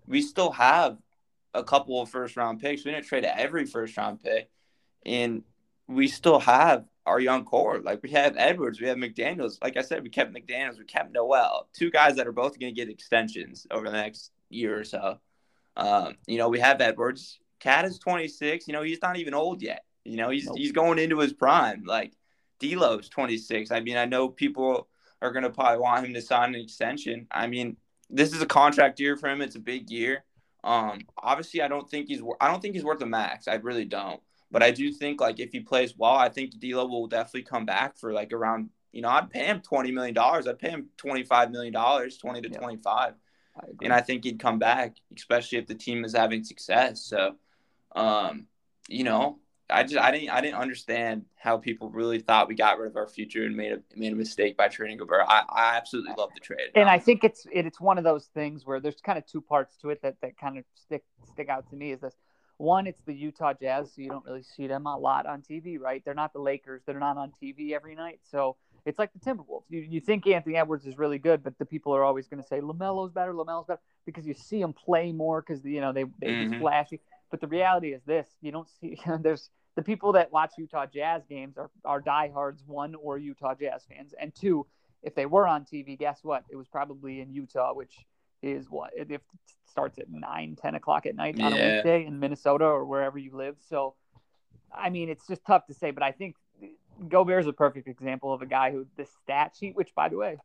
[0.07, 0.97] we still have
[1.53, 2.85] a couple of first round picks.
[2.85, 4.49] We didn't trade every first round pick,
[5.05, 5.43] and
[5.87, 7.79] we still have our young core.
[7.79, 9.61] Like we have Edwards, we have McDaniels.
[9.61, 11.67] Like I said, we kept McDaniels, we kept Nowell.
[11.73, 15.19] Two guys that are both going to get extensions over the next year or so.
[15.77, 17.39] Um, you know, we have Edwards.
[17.59, 18.67] Cat is 26.
[18.67, 19.85] You know, he's not even old yet.
[20.03, 20.57] You know, he's nope.
[20.57, 21.83] he's going into his prime.
[21.85, 22.13] Like
[22.59, 23.71] D'Lo's 26.
[23.71, 24.87] I mean, I know people
[25.21, 27.27] are going to probably want him to sign an extension.
[27.31, 27.77] I mean,
[28.09, 29.41] this is a contract year for him.
[29.41, 30.23] It's a big year.
[30.63, 33.47] Um, obviously, I don't think he's I don't think he's worth the max.
[33.47, 34.21] I really don't.
[34.51, 37.65] But I do think like if he plays well, I think D'Lo will definitely come
[37.65, 38.69] back for like around.
[38.91, 40.47] You know, I'd pay him twenty million dollars.
[40.47, 42.57] I'd pay him twenty five million dollars, twenty to yeah.
[42.57, 43.15] twenty five.
[43.81, 47.05] And I think he'd come back, especially if the team is having success.
[47.05, 47.35] So,
[47.95, 48.47] um,
[48.89, 52.77] you know, I just I didn't I didn't understand how people really thought we got
[52.77, 55.25] rid of our future and made a made a mistake by trading Gobert.
[55.27, 56.69] I, I absolutely love the trade.
[56.75, 59.41] and I think it's it, it's one of those things where there's kind of two
[59.41, 62.13] parts to it that that kind of stick stick out to me is this.
[62.57, 65.79] One, it's the Utah Jazz, so you don't really see them a lot on TV,
[65.79, 66.01] right?
[66.05, 69.63] They're not the Lakers; they're not on TV every night, so it's like the Timberwolves.
[69.69, 72.47] You you think Anthony Edwards is really good, but the people are always going to
[72.47, 76.03] say LaMelo's better, LaMelo's better because you see him play more because you know they
[76.19, 76.61] they just mm-hmm.
[76.61, 77.01] flashy.
[77.31, 81.23] But the reality is this: you don't see there's the people that watch Utah Jazz
[81.27, 84.65] games are are diehards one or Utah Jazz fans, and two,
[85.03, 86.45] if they were on TV, guess what?
[86.49, 88.05] It was probably in Utah, which
[88.45, 89.21] is what if it
[89.69, 93.35] starts at 9 10 o'clock at night on a weekday in minnesota or wherever you
[93.35, 93.95] live so
[94.75, 96.35] i mean it's just tough to say but i think
[97.09, 100.17] Gobert is a perfect example of a guy who the stat sheet which by the
[100.17, 100.37] way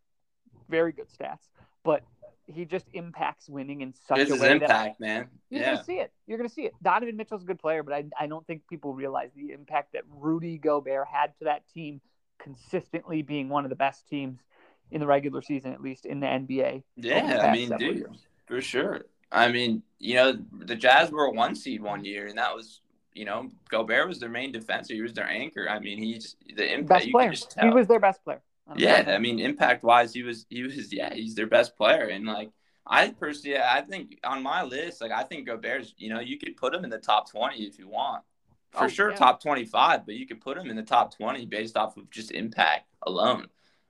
[0.68, 1.48] very good stats
[1.84, 2.02] but
[2.46, 5.28] he just impacts winning in such it's a way that impact, man.
[5.50, 6.12] you're Yeah, gonna see it.
[6.26, 6.74] You're gonna see it.
[6.82, 10.02] Donovan Mitchell's a good player, but I, I don't think people realize the impact that
[10.08, 12.00] Rudy Gobert had to that team
[12.38, 14.40] consistently being one of the best teams
[14.90, 16.84] in the regular season, at least in the NBA.
[17.10, 17.42] over the yeah.
[17.42, 18.26] I mean, dude, years.
[18.46, 19.02] for sure.
[19.32, 22.80] I mean, you know, the Jazz were a one seed one year, and that was,
[23.14, 24.92] you know, Gobert was their main defender.
[24.94, 25.68] He was their anchor.
[25.68, 26.88] I mean, he's the impact.
[26.88, 27.32] Best player.
[27.58, 28.42] He was their best player.
[28.66, 29.02] I Yeah, know.
[29.08, 32.50] I mean, impact wise, he was he was yeah, he's their best player, and like
[32.86, 36.56] I personally, I think on my list, like I think Gobert's, you know, you could
[36.56, 38.22] put him in the top twenty if you want,
[38.70, 39.16] for Oh, sure, yeah.
[39.16, 42.10] top twenty five, but you could put him in the top twenty based off of
[42.10, 43.48] just impact alone.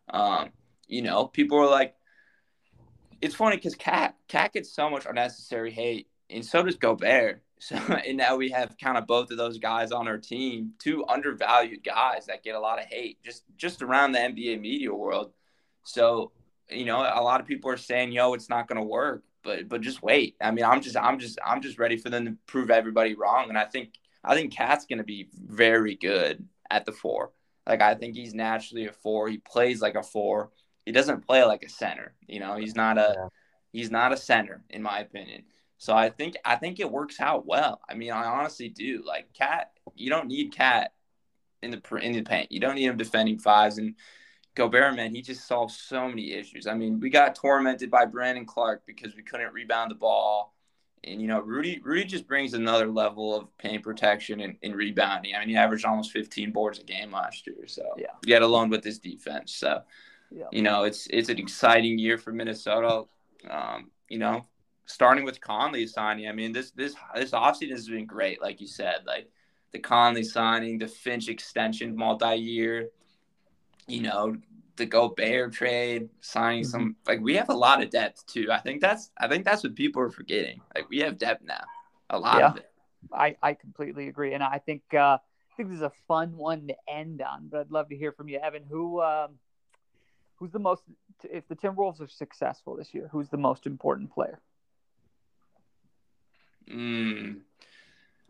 [0.08, 0.50] Um,
[0.90, 1.94] you know, people are like,
[3.22, 7.42] it's funny because Cat Cat gets so much unnecessary hate, and so does Gobert.
[7.62, 11.04] So and now we have kind of both of those guys on our team, two
[11.06, 15.32] undervalued guys that get a lot of hate just just around the NBA media world.
[15.84, 16.32] So
[16.70, 19.68] you know, a lot of people are saying, "Yo, it's not going to work," but
[19.68, 20.36] but just wait.
[20.40, 23.50] I mean, I'm just I'm just I'm just ready for them to prove everybody wrong,
[23.50, 23.90] and I think
[24.24, 27.32] I think Cat's going to be very good at the four.
[27.66, 29.28] Like I think he's naturally a four.
[29.28, 30.50] He plays like a four.
[30.90, 32.14] He doesn't play like a center.
[32.26, 33.28] You know, he's not a Yeah.
[33.70, 35.44] he's not a center in my opinion.
[35.78, 37.80] So I think I think it works out well.
[37.88, 39.04] I mean, I honestly do.
[39.06, 40.94] Like Cat, you don't need Cat
[41.62, 42.50] in the in the paint.
[42.50, 43.94] You don't need him defending fives and
[44.56, 46.66] Gobert, man, he just solves so many issues.
[46.66, 50.56] I mean, we got tormented by Brandon Clarke because we couldn't rebound the ball.
[51.04, 55.36] And you know, Rudy Rudy just brings another level of paint protection and, and rebounding.
[55.36, 57.68] I mean, he averaged almost 15 boards a game last year.
[57.68, 58.08] So Yeah.
[58.22, 59.54] get alone with his defense.
[59.54, 59.82] So
[60.30, 60.46] Yeah.
[60.52, 63.04] you know, it's it's an exciting year for Minnesota.
[63.48, 64.46] Um, you know,
[64.86, 66.28] starting with Connelly signing.
[66.28, 69.02] I mean, this this this offseason has been great, like you said.
[69.06, 69.28] Like
[69.72, 72.90] the Connelly signing, the Finch extension multi-year,
[73.86, 74.36] you know,
[74.76, 78.48] the Gobert trade, signing some like we have a lot of depth too.
[78.50, 80.60] I think that's I think that's what people are forgetting.
[80.74, 81.64] Like we have depth now.
[82.10, 82.70] A lot of it.
[83.12, 86.68] I, I completely agree, and I think uh, I think this is a fun one
[86.68, 87.48] to end on.
[87.48, 88.64] But I'd love to hear from you, Evan.
[88.68, 89.38] Who um,
[90.40, 90.82] who's the most?
[91.22, 94.40] If the Timberwolves are successful this year, who's the most important player?
[96.68, 97.40] Mm.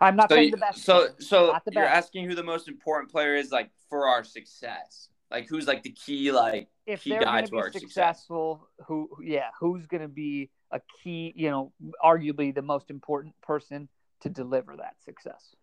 [0.00, 0.82] I'm not So, saying the best.
[0.82, 4.24] so, player, so the you're asking who the most important player is, like for our
[4.24, 5.08] success.
[5.30, 7.80] Like who's like the key, like if key guy to our be success.
[7.80, 11.32] successful, who yeah, who's going to be a key?
[11.36, 11.72] You know,
[12.04, 13.88] arguably the most important person
[14.22, 15.54] to deliver that success.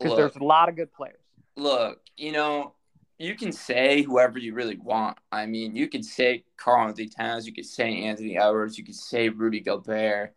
[0.00, 1.20] Because there's a lot of good players.
[1.56, 2.74] look, you know,
[3.20, 5.18] you can say whoever you really want.
[5.30, 9.28] I mean, you could say Karl-Anthony Towns, you could say Anthony Edwards, you could say
[9.28, 10.34] Rudy Gobert.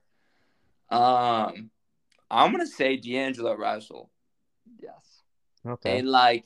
[0.89, 1.71] Um,
[2.29, 4.11] I'm gonna say D'Angelo Russell,
[4.81, 5.23] Yes.
[5.65, 5.99] Okay.
[5.99, 6.43] and like,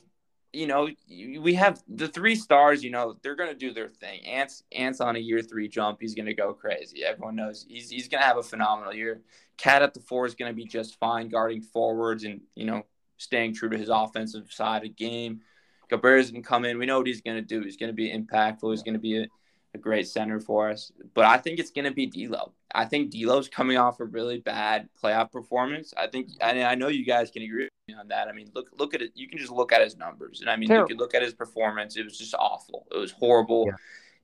[0.53, 2.83] you know, we have the three stars.
[2.83, 4.23] You know, they're gonna do their thing.
[4.27, 5.97] Ants, Ants on a year three jump.
[5.99, 7.03] He's gonna go crazy.
[7.03, 9.21] Everyone knows he's he's gonna have a phenomenal year.
[9.57, 12.85] Cat at the four is gonna be just fine guarding forwards and you know
[13.17, 15.41] staying true to his offensive side of the game.
[15.89, 16.77] Gobert's gonna come in.
[16.77, 17.61] We know what he's gonna do.
[17.61, 18.69] He's gonna be impactful.
[18.71, 19.27] He's gonna be a,
[19.73, 20.91] a great center for us.
[21.13, 22.53] But I think it's gonna be D'Lo.
[22.73, 25.93] I think D'Lo's coming off a really bad playoff performance.
[25.95, 26.49] I think, mm-hmm.
[26.49, 28.27] and I know you guys can agree with me on that.
[28.27, 29.11] I mean, look look at it.
[29.15, 30.89] You can just look at his numbers, and I mean, Terrible.
[30.89, 31.95] you could look at his performance.
[31.95, 32.87] It was just awful.
[32.91, 33.65] It was horrible.
[33.67, 33.75] Yeah.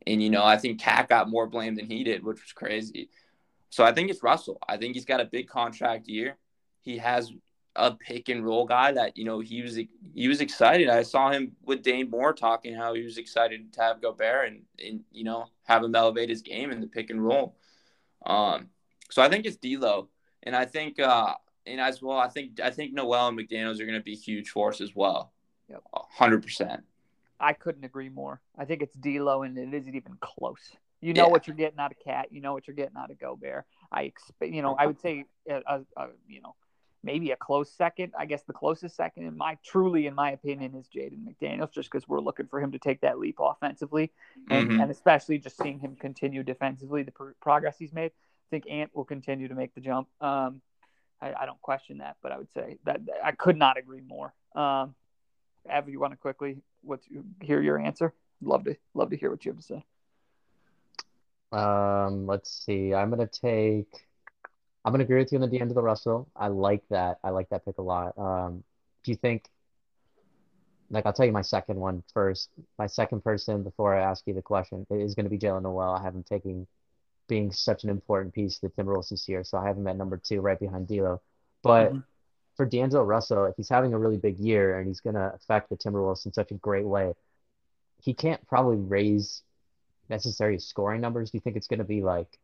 [0.06, 3.10] And you know, I think Cat got more blame than he did, which was crazy.
[3.70, 4.60] So I think it's Russell.
[4.68, 6.38] I think he's got a big contract year.
[6.82, 7.32] He has
[7.76, 10.90] a pick and roll guy that you know he was he was excited.
[10.90, 14.62] I saw him with Dane Moore talking how he was excited to have Gobert and
[14.86, 17.56] and you know have him elevate his game in the pick and roll.
[18.26, 18.70] Um,
[19.10, 20.10] so I think it's D'Lo,
[20.44, 21.34] and I think uh,
[21.66, 24.50] and as well, I think I think Nowell and McDaniel's are going to be huge
[24.50, 25.32] for us as well.
[25.70, 25.84] Yep.
[25.94, 26.84] hundred percent.
[27.40, 28.40] I couldn't agree more.
[28.58, 30.76] I think it's D'Lo, and it isn't even close.
[31.02, 31.32] You know Yeah.
[31.32, 32.28] what you're getting out of Cat.
[32.32, 33.66] You know what you're getting out of Gobert.
[33.92, 36.56] I expect, you know, I would say, a, a, a, you know,
[37.04, 38.14] maybe a close second.
[38.18, 41.92] I guess the closest second in my truly, in my opinion, is Jaden McDaniels, just
[41.92, 44.12] because we're looking for him to take that leap offensively,
[44.50, 44.82] and, Mhm.
[44.82, 48.12] and especially just seeing him continue defensively, the pro- progress he's made.
[48.12, 50.08] I think Ant will continue to make the jump.
[50.22, 50.62] Um,
[51.22, 54.34] I, I don't question that, but I would say that I could not agree more.
[54.56, 54.96] Um,
[55.68, 57.08] Ev, you want to quickly what's
[57.42, 58.14] hear your answer?
[58.42, 59.86] Love to love to hear what you have to say.
[61.54, 62.94] Um, let's see.
[62.94, 64.06] I'm gonna take.
[64.86, 66.28] I'm gonna agree with you on the D'Angelo Russell.
[66.36, 67.20] I like that.
[67.24, 68.18] I like that pick a lot.
[68.18, 68.64] Um,
[69.04, 69.50] do you think?
[70.90, 72.50] Like, I'll tell you my second one first.
[72.78, 75.94] My second person before I ask you the question is going to be Jaylen Nowell.
[75.94, 76.68] I have him taking,
[77.28, 79.98] being such an important piece to the Timberwolves this year, so I have him at
[79.98, 81.22] number two, right behind D'Lo.
[81.64, 82.04] But Mhm.
[82.56, 85.70] for D'Angelo Russell, if he's having a really big year and he's going to affect
[85.70, 87.16] the Timberwolves in such a great way,
[88.00, 89.42] he can't probably raise
[90.10, 91.32] necessary scoring numbers.
[91.32, 92.38] Do you think it's going to be like,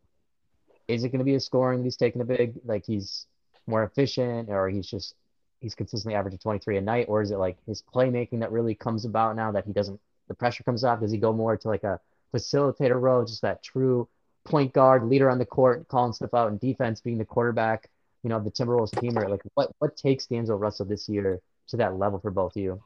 [0.90, 3.26] is it going to be a scoring that he's taking a big, like he's
[3.66, 5.14] more efficient or he's just,
[5.60, 7.06] he's consistently averaging 23 a night?
[7.08, 10.34] Or is it like his playmaking that really comes about now that he doesn't, the
[10.34, 11.00] pressure comes off?
[11.00, 12.00] Does he go more to like a
[12.34, 14.08] facilitator role, just that true
[14.44, 17.88] point guard, leader on the court, calling stuff out in defense, being the quarterback,
[18.22, 19.18] you know, the Timberwolves team?
[19.18, 22.62] Or like what, what takes D'Angelo Russell this year to that level for both of
[22.62, 22.82] you?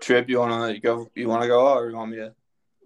[0.00, 1.10] Trip, you wanna go?
[1.14, 2.34] You wanna go, or you want me to?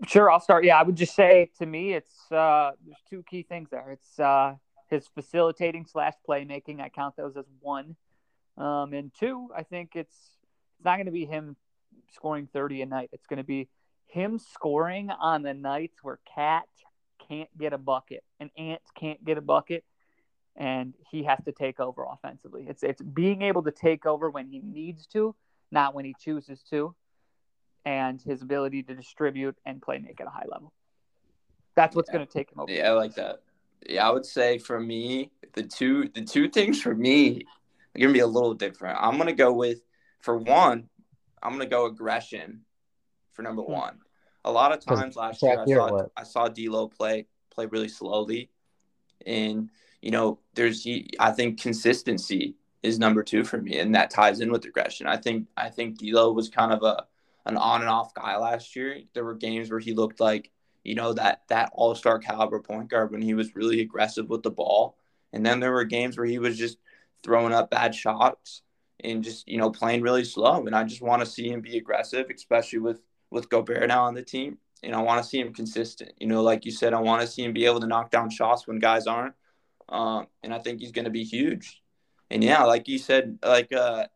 [0.07, 0.65] Sure, I'll start.
[0.65, 3.91] Yeah, I would just say to me, it's uh, there's two key things there.
[3.91, 4.55] It's uh,
[4.89, 6.81] his facilitating slash playmaking.
[6.81, 7.97] I count those as one,
[8.57, 10.17] um, and two, I think it's
[10.77, 11.55] it's not going to be him
[12.13, 13.11] scoring 30 a night.
[13.13, 13.69] It's going to be
[14.07, 16.67] him scoring on the nights where Cat
[17.29, 19.85] can't get a bucket and Ant can't get a bucket,
[20.57, 22.65] and he has to take over offensively.
[22.67, 25.35] It's it's being able to take over when he needs to,
[25.71, 26.95] not when he chooses to
[27.85, 30.73] and his ability to distribute and play make at a high level.
[31.75, 32.17] That's what's Yeah.
[32.17, 32.71] going to take him over.
[32.71, 33.43] Yeah, I like that.
[33.89, 37.47] Yeah, I would say for me, the two the two things for me
[37.95, 38.99] are gonna be a little different.
[39.01, 39.81] I'm gonna go with
[40.21, 40.91] for one,
[41.43, 42.67] I'm gonna go aggression
[43.33, 43.73] for number Hmm.
[43.73, 44.01] one.
[44.45, 46.13] A lot of times last Zach, year I saw what?
[46.17, 48.51] I saw D'Lo play play really slowly,
[49.27, 49.71] and
[50.03, 50.87] you know there's
[51.19, 55.07] I think consistency is number two for me, and that ties in with aggression.
[55.07, 57.07] I think I think D'Lo was kind of a
[57.47, 59.01] an on and off guy last year.
[59.15, 60.51] There were games where he looked like
[60.85, 64.43] you know that that all star caliber point guard when he was really aggressive with
[64.43, 64.97] the ball,
[65.33, 66.79] and then there were games where he was just
[67.23, 68.63] throwing up bad shots
[69.03, 70.67] and just you know playing really slow.
[70.67, 73.01] And I just want to see him be aggressive, especially with
[73.31, 74.59] with Gobert now on the team.
[74.83, 76.13] And I want to see him consistent.
[76.19, 78.31] You know, like you said, I want to see him be able to knock down
[78.31, 79.35] shots when guys aren't.
[79.91, 81.83] Um, and I think he's going to be huge.
[82.31, 84.07] And yeah, like you said, like uh,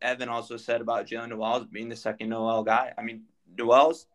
[0.00, 2.92] Evan also said about Jaylen Nowell being the second Nowell guy.
[2.96, 3.22] I mean,
[3.56, 4.06] Nowell's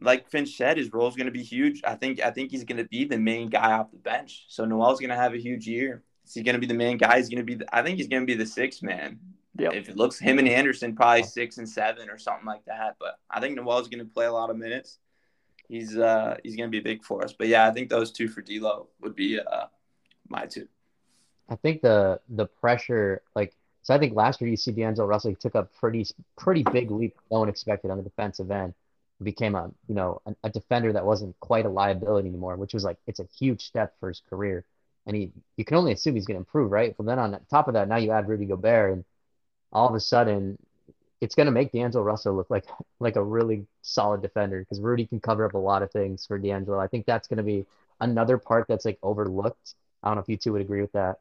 [0.00, 1.82] like Finch said, his role is going to be huge.
[1.84, 4.46] I think I think he's going to be the main guy off the bench.
[4.48, 6.02] So Nowell's going to have a huge year.
[6.26, 7.16] Is he going to be the main guy?
[7.16, 7.56] He's going to be.
[7.56, 9.18] The, I think he's going to be the sixth man.
[9.58, 9.74] Yep.
[9.74, 12.96] If it looks him and Anderson probably six and seven or something like that.
[12.98, 14.98] But I think Nowell's going to play a lot of minutes.
[15.68, 17.32] He's uh he's going to be big for us.
[17.32, 19.66] But yeah, I think those two for D'Lo would be uh
[20.28, 20.68] my two.
[21.48, 23.54] I think the the pressure, like,
[23.90, 26.06] so I think last year you see D'Angelo Russell he took a pretty
[26.38, 28.72] pretty big leap no one expected on the defensive end.
[29.20, 32.84] Became a you know a, a defender that wasn't quite a liability anymore, which was
[32.84, 34.64] like it's a huge step for his career.
[35.06, 36.96] And he you can only assume he's going to improve, right?
[36.96, 39.04] But then on top of that, now you add Rudy Gobert, and
[39.72, 40.58] all of a sudden
[41.20, 42.66] it's going to make D'Angelo Russell look like
[43.00, 46.38] like a really solid defender because Rudy can cover up a lot of things for
[46.38, 46.78] D'Angelo.
[46.78, 47.66] I think that's going to be
[48.00, 49.74] another part that's like overlooked.
[50.04, 51.18] I don't know if you two would agree with that.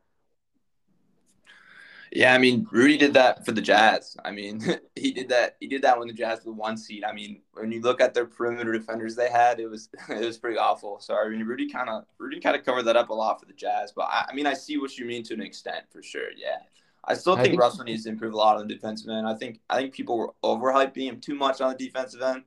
[2.12, 4.18] Yeah, I mean, Rudy did that for the Jazz.
[4.26, 4.62] I mean,
[4.96, 5.58] he did that.
[5.60, 7.04] He did that when the Jazz were one seed.
[7.04, 10.38] I mean, when you look at their perimeter defenders they had, it was it was
[10.38, 11.00] pretty awful.
[11.00, 13.46] So I mean, Rudy kind of Rudy kind of covered that up a lot for
[13.46, 13.92] the Jazz.
[13.96, 16.32] But I, I mean, I see what you mean to an extent for sure.
[16.36, 16.58] Yeah,
[17.06, 19.28] I still I think, think- Russell needs to improve a lot on the defensive end.
[19.28, 22.44] I think I think people were overhyping him too much on the defensive end.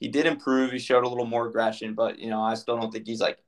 [0.00, 0.72] He did improve.
[0.72, 3.38] He showed a little more aggression, but you know, I still don't think he's like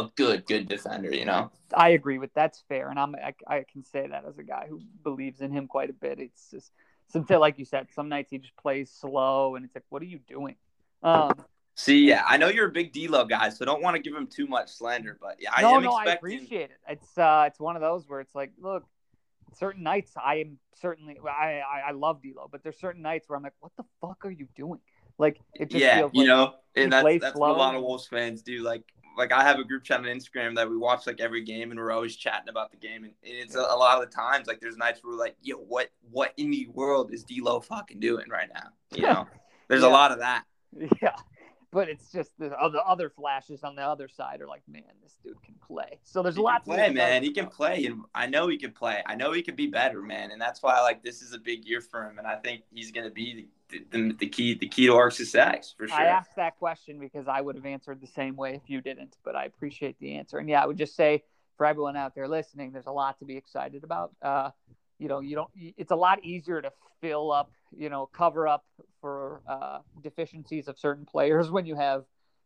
[0.00, 1.14] a good good defender.
[1.14, 1.50] You know.
[1.74, 4.66] I agree with that's fair, and I'm I, I can say that as a guy
[4.68, 6.18] who believes in him quite a bit.
[6.18, 6.72] It's just
[7.08, 7.88] something like you said.
[7.94, 10.56] Some nights he just plays slow, and it's like, what are you doing?
[11.02, 11.32] Um,
[11.76, 14.26] See, yeah, I know you're a big D-Lo guy, so don't want to give him
[14.26, 16.78] too much slander, but yeah, I no, am no, I appreciate it.
[16.86, 18.84] It's uh, it's one of those where it's like, look,
[19.54, 23.36] certain nights I am certainly I I, I love D'Lo, but there's certain nights where
[23.36, 24.80] I'm like, what the fuck are you doing?
[25.16, 27.82] Like it just yeah, feels you like know, and that's that's what a lot of
[27.82, 28.62] Wolves fans do.
[28.62, 28.82] Like,
[29.18, 31.78] like I have a group chat on Instagram that we watch like every game, and
[31.80, 33.04] we're always chatting about the game.
[33.04, 35.56] And, it's a, a lot of the times like there's nights where we're like, yo,
[35.56, 38.68] what what in the world is D'Lo fucking doing right now?
[38.94, 39.26] You know,
[39.68, 39.88] there's Yeah.
[39.88, 40.44] a lot of that.
[41.02, 41.16] Yeah.
[41.72, 45.16] But it's just the other other flashes on the other side are like, man, this
[45.22, 46.00] dude can play.
[46.02, 47.22] So there's He a lot to play, man.
[47.22, 47.54] He can about.
[47.54, 49.02] play, and I know he can play.
[49.06, 50.32] I know he could be better, man.
[50.32, 52.18] And that's why, like, this is a big year for him.
[52.18, 55.74] And I think he's gonna be the, the, the key, the key to our success
[55.76, 55.96] for sure.
[55.96, 59.16] I asked that question because I would have answered the same way if you didn't,
[59.24, 60.38] but I appreciate the answer.
[60.38, 61.22] And yeah, I would just say
[61.56, 64.12] for everyone out there listening, there's a lot to be excited about.
[64.20, 64.50] Uh,
[64.98, 65.50] you know, you don't.
[65.54, 68.64] It's a lot easier to fill up, you know, cover up
[69.00, 72.04] for uh, deficiencies of certain players when you have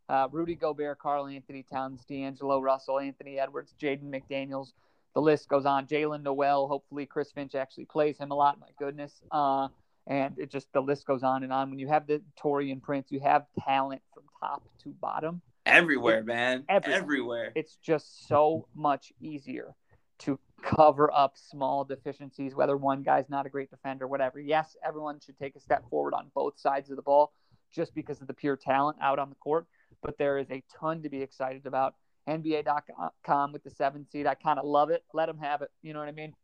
[0.09, 4.73] uh, Rudy Gobert, Karl-Anthony Towns, D'Angelo Russell, Anthony Edwards, Jaden McDaniels.
[5.15, 5.87] The list goes on.
[5.87, 6.67] Jaylen Nowell.
[6.69, 8.59] Hopefully, Chris Finch actually plays him a lot.
[8.61, 9.23] My goodness.
[9.31, 9.69] Uh,
[10.07, 11.71] and it just the list goes on and on.
[11.71, 15.41] When you have the Taurean Prince, you have talent from top to bottom.
[15.65, 16.65] everywhere, man.
[16.69, 17.01] Everywhere.
[17.01, 17.53] Everywhere.
[17.55, 19.75] It's just so much easier
[20.21, 24.41] to cover up small deficiencies, whether one guy's not a great defender, whatever.
[24.41, 27.33] Yes, everyone should take a step forward on both sides of the ball
[27.73, 29.67] just because of the pure talent out on the court.
[30.03, 31.95] But there is a ton to be excited about.
[32.29, 34.27] NBA.com with the seven seed.
[34.27, 35.05] I kind of love it.
[35.13, 35.71] Let them have it.
[35.83, 36.35] You know what I mean?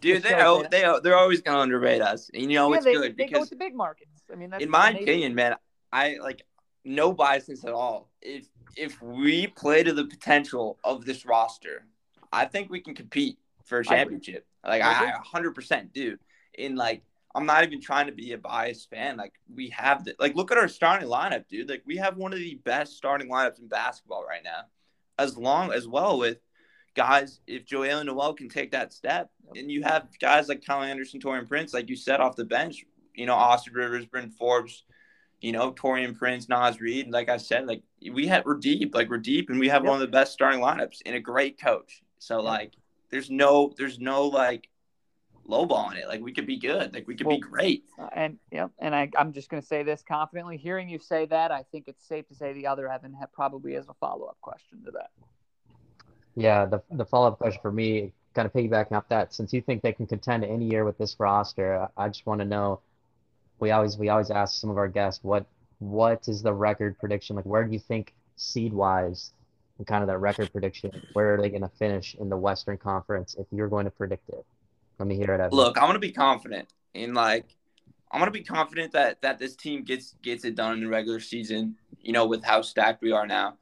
[0.00, 2.30] Dude, they shows they they're always gonna underrate us.
[2.32, 4.22] And you know yeah, it's they, good they go because with the big markets.
[4.32, 5.56] I mean, that's in my opinion, man,
[5.92, 6.42] I like
[6.84, 8.10] no biasness at all.
[8.22, 11.84] If if we play to the potential of this roster,
[12.32, 14.46] I think we can compete for a championship.
[14.64, 16.16] Like I I hundred percent do.
[16.54, 17.02] In like
[17.34, 19.16] I'm not even trying to be a biased fan.
[19.16, 21.68] Like we have the like look at our starting lineup, dude.
[21.68, 24.62] Like we have one of the best starting lineups in basketball right now.
[25.18, 26.38] As long as well with
[26.96, 31.20] guys, if Joel Nowell can take that step, and you have guys like Kyle Anderson,
[31.20, 34.84] Taurean Prince, like you said off the bench, you know, Austin Rivers, Bryn Forbes,
[35.40, 37.10] you know, Taurean Prince, Naz Reid.
[37.10, 39.88] Like I said, like we had we're deep, like we're deep, and we have Yep.
[39.90, 42.02] one of the best starting lineups and a great coach.
[42.20, 42.44] So Yep.
[42.44, 42.72] like,
[43.10, 44.68] there's no, there's no like
[45.48, 46.06] lowballing it.
[46.06, 46.94] Like we could be good.
[46.94, 47.84] Like we could Well, be great.
[47.98, 50.56] Uh, and yeah, and I, I'm just going to say this confidently.
[50.56, 53.74] Hearing you say that, I think it's safe to say the other Evan ha probably
[53.74, 55.10] has a follow up question to that.
[56.36, 59.82] Yeah, the the follow-up question for me, kind of piggybacking off that, since you think
[59.82, 62.80] they can contend any year with this roster, I I just want to know,
[63.58, 65.46] we always we always ask some of our guests what
[65.80, 67.34] what is the record prediction?
[67.36, 69.32] Like where do you think seed-wise
[69.80, 72.76] and kind of that record prediction, where are they going to finish in the Western
[72.76, 74.44] Conference if you're going to predict it?
[75.00, 75.56] Let me hear it, Evan.
[75.56, 77.56] Look, I'm gonna be confident in like
[78.12, 81.20] I'm gonna be confident that that this team gets gets it done in the regular
[81.20, 81.76] season.
[81.98, 83.56] You know, with how stacked we are now,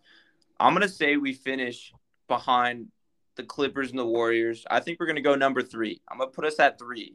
[0.58, 1.92] I'm gonna say we finish
[2.26, 2.88] behind
[3.36, 4.66] the Clippers and the Warriors.
[4.68, 6.00] I think we're gonna go number three.
[6.08, 7.14] I'm gonna put us at three.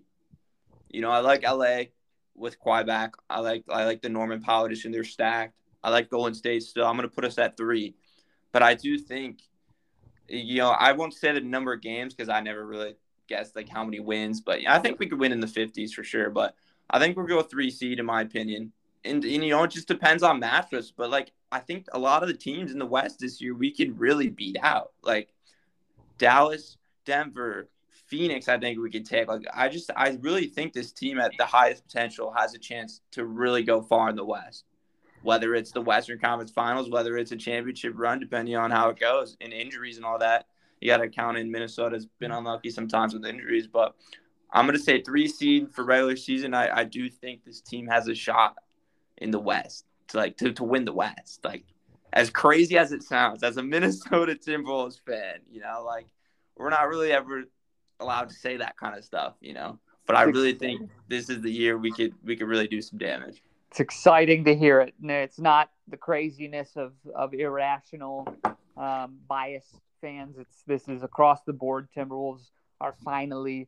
[0.89, 1.87] You know, I like LA
[2.33, 3.15] with Kawhi back.
[3.29, 4.93] I like I like the Norman Powell edition.
[4.93, 5.53] They're stacked.
[5.83, 6.85] I like Golden State still.
[6.85, 7.95] I'm gonna put us at three,
[8.53, 9.41] but I do think,
[10.29, 12.95] you know, I won't say the number of games because I never really
[13.27, 16.03] guessed like how many wins, but I think we could win in the 50s for
[16.03, 16.29] sure.
[16.29, 16.55] But
[16.89, 18.71] I think we'll go three seed in my opinion.
[19.03, 20.93] And, and you know, it just depends on matchups.
[20.95, 23.71] But like, I think a lot of the teams in the West this year we
[23.71, 24.91] could really beat out.
[25.01, 25.33] Like
[26.19, 27.69] Dallas, Denver,
[28.07, 28.47] Phoenix.
[28.47, 29.27] I think we could take.
[29.27, 33.01] Like, I just, I really think this team at the highest potential has a chance
[33.11, 34.65] to really go far in the West.
[35.23, 38.99] Whether it's the Western Conference Finals, whether it's a championship run, depending on how it
[38.99, 40.45] goes, and injuries and all that
[40.83, 43.95] you got to count in Minnesota's been unlucky sometimes with injuries, but
[44.51, 46.53] I'm going to say three seed for regular season.
[46.53, 48.55] I, I do think this team has a shot
[49.17, 51.39] in the West to like to, to win the West.
[51.45, 51.63] Like
[52.11, 56.05] as crazy as it sounds, as a Minnesota Timberwolves fan, you know, like
[56.57, 57.45] we're not really ever
[58.01, 59.79] allowed to say that kind of stuff, you know.
[60.05, 62.99] But I really think this is the year we could we could really do some
[62.99, 63.41] damage.
[63.73, 64.93] It's exciting to hear it.
[65.01, 68.27] It's not the craziness of of irrational,
[68.77, 70.37] um, biased fans.
[70.37, 71.87] It's this is across the board.
[71.97, 73.67] Timberwolves are finally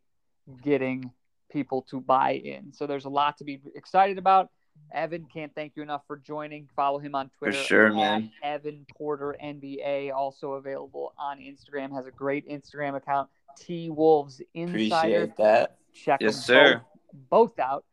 [0.61, 1.09] getting
[1.51, 2.71] people to buy in.
[2.71, 4.51] So there's a lot to be excited about.
[4.93, 6.69] Evan can't thank you enough for joining.
[6.75, 7.57] Follow him on Twitter.
[7.57, 8.29] For sure, man.
[8.43, 11.91] Evan Porter NBA, also available on Instagram.
[11.95, 13.27] Has a great Instagram account.
[13.57, 15.23] T Wolves Insider.
[15.23, 15.77] Appreciate that.
[15.95, 16.81] Check Yes, them sir.
[17.11, 17.85] Both, both out.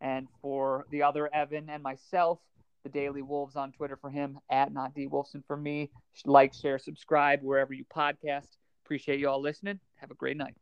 [0.00, 2.38] And for the other Evan and myself,
[2.82, 5.90] the Daily Wolves on Twitter for him at not D Wolfson for me.
[6.24, 8.48] Like, share, subscribe wherever you podcast.
[8.84, 9.78] Appreciate you all listening.
[9.96, 10.54] Have a great night.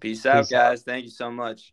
[0.00, 0.70] Peace out, Peace out.
[0.70, 0.82] guys.
[0.82, 1.72] Thank you so much.